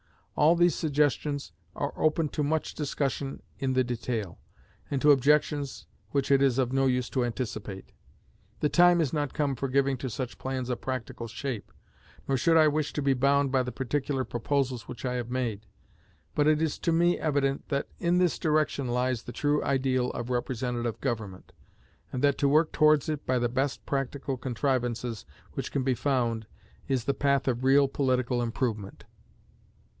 All 0.35 0.55
these 0.55 0.73
suggestions 0.73 1.51
are 1.75 1.93
open 1.95 2.27
to 2.29 2.41
much 2.41 2.73
discussion 2.73 3.43
in 3.59 3.73
the 3.73 3.83
detail, 3.83 4.39
and 4.89 4.99
to 4.99 5.11
objections 5.11 5.85
which 6.09 6.31
it 6.31 6.41
is 6.41 6.57
of 6.57 6.73
no 6.73 6.87
use 6.87 7.07
to 7.11 7.23
anticipate. 7.23 7.91
The 8.61 8.69
time 8.69 8.99
is 8.99 9.13
not 9.13 9.35
come 9.35 9.55
for 9.55 9.67
giving 9.67 9.97
to 9.97 10.09
such 10.09 10.39
plans 10.39 10.71
a 10.71 10.75
practical 10.75 11.27
shape, 11.27 11.71
nor 12.27 12.35
should 12.35 12.57
I 12.57 12.67
wish 12.67 12.93
to 12.93 13.03
be 13.03 13.13
bound 13.13 13.51
by 13.51 13.61
the 13.61 13.71
particular 13.71 14.23
proposals 14.23 14.87
which 14.87 15.05
I 15.05 15.13
have 15.13 15.29
made. 15.29 15.67
But 16.33 16.47
it 16.47 16.59
is 16.63 16.79
to 16.79 16.91
me 16.91 17.19
evident 17.19 17.67
that 17.69 17.87
in 17.99 18.17
this 18.17 18.39
direction 18.39 18.87
lies 18.87 19.21
the 19.21 19.31
true 19.31 19.63
ideal 19.63 20.09
of 20.13 20.31
representative 20.31 20.99
government; 21.01 21.51
and 22.11 22.23
that 22.23 22.39
to 22.39 22.49
work 22.49 22.71
towards 22.71 23.07
it 23.07 23.27
by 23.27 23.37
the 23.37 23.49
best 23.49 23.85
practical 23.85 24.37
contrivances 24.37 25.25
which 25.53 25.71
can 25.71 25.83
be 25.83 25.93
found 25.93 26.47
is 26.87 27.03
the 27.03 27.13
path 27.13 27.47
of 27.47 27.63
real 27.63 27.87
political 27.87 28.41
improvement. 28.41 29.03